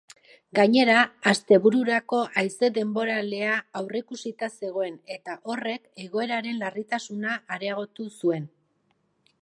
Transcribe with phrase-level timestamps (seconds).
[0.59, 1.01] Gainera,
[1.31, 8.51] astebururako haize denboralea aurreikusita zegoen eta horrek egoeraren larritasuna areagotu zuen.